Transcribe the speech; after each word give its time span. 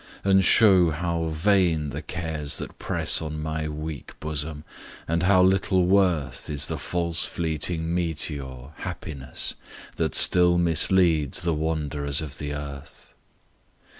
and 0.23 0.43
show 0.43 0.89
how 0.89 1.25
vain 1.27 1.91
the 1.91 2.01
cares 2.01 2.57
that 2.57 2.79
press 2.79 3.21
On 3.21 3.39
my 3.39 3.69
weak 3.69 4.19
bosom 4.19 4.63
and 5.07 5.21
how 5.21 5.43
little 5.43 5.85
worth 5.85 6.49
Is 6.49 6.65
the 6.65 6.79
false 6.79 7.23
fleeting 7.23 7.93
meteor, 7.93 8.71
Happiness, 8.77 9.53
That 9.97 10.15
still 10.15 10.57
misleads 10.57 11.41
the 11.41 11.53
wanderers 11.53 12.19
of 12.19 12.39
the 12.39 12.51
earth! 12.51 13.13